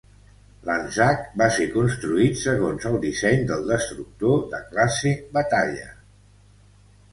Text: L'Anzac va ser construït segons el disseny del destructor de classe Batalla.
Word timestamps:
L'Anzac 0.69 1.27
va 1.41 1.49
ser 1.57 1.67
construït 1.75 2.39
segons 2.45 2.89
el 2.91 2.97
disseny 3.05 3.45
del 3.53 3.69
destructor 3.73 4.43
de 4.57 4.65
classe 4.73 5.15
Batalla. 5.39 5.89